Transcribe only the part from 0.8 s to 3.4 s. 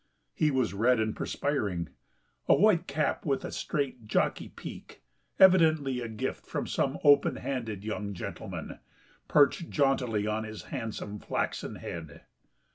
and perspiring, a white cap